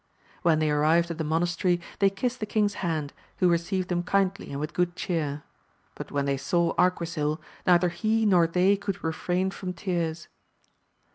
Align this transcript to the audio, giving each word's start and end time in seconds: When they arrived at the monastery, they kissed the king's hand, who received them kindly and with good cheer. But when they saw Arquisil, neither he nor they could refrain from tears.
When 0.41 0.57
they 0.57 0.71
arrived 0.71 1.11
at 1.11 1.19
the 1.19 1.23
monastery, 1.23 1.79
they 1.99 2.09
kissed 2.09 2.39
the 2.39 2.47
king's 2.47 2.73
hand, 2.81 3.13
who 3.37 3.47
received 3.47 3.89
them 3.89 4.01
kindly 4.01 4.49
and 4.49 4.59
with 4.59 4.73
good 4.73 4.95
cheer. 4.95 5.43
But 5.93 6.09
when 6.11 6.25
they 6.25 6.37
saw 6.37 6.73
Arquisil, 6.73 7.39
neither 7.67 7.89
he 7.89 8.25
nor 8.25 8.47
they 8.47 8.77
could 8.77 9.03
refrain 9.03 9.51
from 9.51 9.73
tears. 9.73 10.27